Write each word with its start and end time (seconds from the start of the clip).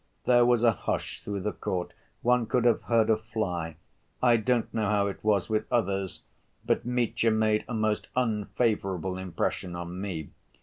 There 0.25 0.47
was 0.47 0.63
a 0.63 0.71
hush 0.71 1.21
through 1.21 1.41
the 1.41 1.51
court. 1.51 1.93
One 2.23 2.47
could 2.47 2.65
have 2.65 2.81
heard 2.85 3.11
a 3.11 3.17
fly. 3.17 3.75
I 4.19 4.35
don't 4.37 4.73
know 4.73 4.87
how 4.89 5.05
it 5.05 5.23
was 5.23 5.47
with 5.47 5.71
others, 5.71 6.23
but 6.65 6.83
Mitya 6.87 7.29
made 7.29 7.63
a 7.67 7.75
most 7.75 8.07
unfavorable 8.15 9.15
impression 9.19 9.75
on 9.75 10.01
me. 10.01 10.29